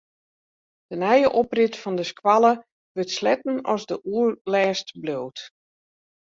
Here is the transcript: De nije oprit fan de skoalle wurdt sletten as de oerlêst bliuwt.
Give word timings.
De 0.91 0.97
nije 1.03 1.27
oprit 1.41 1.73
fan 1.81 1.95
de 1.99 2.05
skoalle 2.11 2.51
wurdt 2.95 3.15
sletten 3.17 3.55
as 3.73 3.83
de 3.89 3.95
oerlêst 4.15 4.87
bliuwt. 5.01 5.39